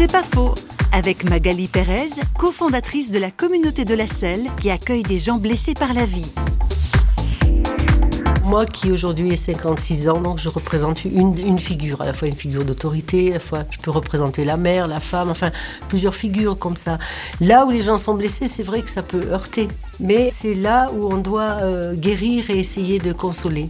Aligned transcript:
C'est 0.00 0.10
pas 0.10 0.22
faux. 0.22 0.54
Avec 0.92 1.28
Magali 1.28 1.68
Pérez, 1.68 2.08
cofondatrice 2.38 3.10
de 3.10 3.18
la 3.18 3.30
communauté 3.30 3.84
de 3.84 3.94
la 3.94 4.06
Selle 4.06 4.46
qui 4.62 4.70
accueille 4.70 5.02
des 5.02 5.18
gens 5.18 5.36
blessés 5.36 5.74
par 5.74 5.92
la 5.92 6.06
vie. 6.06 6.32
Moi 8.46 8.64
qui 8.64 8.90
aujourd'hui 8.90 9.30
ai 9.30 9.36
56 9.36 10.08
ans, 10.08 10.38
je 10.38 10.48
représente 10.48 11.04
une, 11.04 11.38
une 11.38 11.58
figure, 11.58 12.00
à 12.00 12.06
la 12.06 12.14
fois 12.14 12.28
une 12.28 12.34
figure 12.34 12.64
d'autorité, 12.64 13.32
à 13.32 13.34
la 13.34 13.40
fois 13.40 13.64
je 13.70 13.76
peux 13.76 13.90
représenter 13.90 14.46
la 14.46 14.56
mère, 14.56 14.86
la 14.86 15.00
femme, 15.00 15.28
enfin 15.28 15.50
plusieurs 15.90 16.14
figures 16.14 16.58
comme 16.58 16.76
ça. 16.76 16.96
Là 17.42 17.66
où 17.66 17.70
les 17.70 17.82
gens 17.82 17.98
sont 17.98 18.14
blessés, 18.14 18.46
c'est 18.46 18.62
vrai 18.62 18.80
que 18.80 18.90
ça 18.90 19.02
peut 19.02 19.26
heurter, 19.30 19.68
mais 20.00 20.30
c'est 20.30 20.54
là 20.54 20.90
où 20.94 21.12
on 21.12 21.18
doit 21.18 21.58
euh, 21.60 21.94
guérir 21.94 22.48
et 22.48 22.58
essayer 22.58 23.00
de 23.00 23.12
consoler 23.12 23.68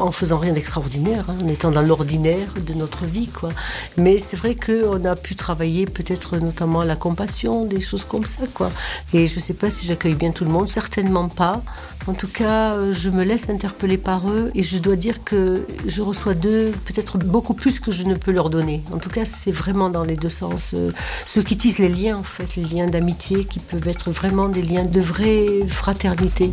en 0.00 0.10
faisant 0.12 0.38
rien 0.38 0.52
d'extraordinaire, 0.52 1.26
hein, 1.28 1.36
en 1.42 1.48
étant 1.48 1.70
dans 1.70 1.82
l'ordinaire 1.82 2.52
de 2.64 2.74
notre 2.74 3.04
vie. 3.04 3.28
Quoi. 3.28 3.50
Mais 3.96 4.18
c'est 4.18 4.36
vrai 4.36 4.54
qu'on 4.54 5.04
a 5.04 5.16
pu 5.16 5.36
travailler 5.36 5.86
peut-être 5.86 6.38
notamment 6.38 6.82
la 6.84 6.96
compassion, 6.96 7.64
des 7.64 7.80
choses 7.80 8.04
comme 8.04 8.24
ça. 8.24 8.44
Quoi. 8.52 8.70
Et 9.12 9.26
je 9.26 9.36
ne 9.36 9.40
sais 9.40 9.54
pas 9.54 9.70
si 9.70 9.86
j'accueille 9.86 10.14
bien 10.14 10.30
tout 10.30 10.44
le 10.44 10.50
monde, 10.50 10.68
certainement 10.68 11.28
pas. 11.28 11.62
En 12.06 12.14
tout 12.14 12.28
cas, 12.28 12.74
euh, 12.74 12.92
je 12.92 13.10
me 13.10 13.22
laisse 13.22 13.50
interpeller 13.50 13.98
par 13.98 14.30
eux 14.30 14.50
et 14.54 14.62
je 14.62 14.78
dois 14.78 14.96
dire 14.96 15.22
que 15.24 15.66
je 15.86 16.00
reçois 16.00 16.34
d'eux 16.34 16.72
peut-être 16.86 17.18
beaucoup 17.18 17.54
plus 17.54 17.80
que 17.80 17.92
je 17.92 18.04
ne 18.04 18.14
peux 18.14 18.32
leur 18.32 18.48
donner. 18.48 18.82
En 18.92 18.98
tout 18.98 19.10
cas, 19.10 19.24
c'est 19.24 19.52
vraiment 19.52 19.90
dans 19.90 20.04
les 20.04 20.16
deux 20.16 20.30
sens. 20.30 20.72
Euh, 20.74 20.92
ceux 21.26 21.42
qui 21.42 21.58
tissent 21.58 21.78
les 21.78 21.88
liens, 21.88 22.16
en 22.16 22.22
fait, 22.22 22.56
les 22.56 22.64
liens 22.64 22.86
d'amitié 22.86 23.44
qui 23.44 23.58
peuvent 23.58 23.88
être 23.88 24.10
vraiment 24.10 24.48
des 24.48 24.62
liens 24.62 24.86
de 24.86 25.00
vraie 25.00 25.66
fraternité. 25.68 26.52